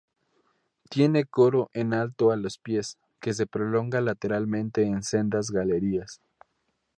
Tiene 0.89 1.25
coro 1.25 1.69
en 1.73 1.93
alto 1.93 2.31
a 2.31 2.35
los 2.35 2.57
pies, 2.57 2.97
que 3.19 3.35
se 3.35 3.45
prolonga 3.45 4.01
lateralmente 4.01 4.81
en 4.81 5.03
sendas 5.03 5.51
galerías. 5.51 6.19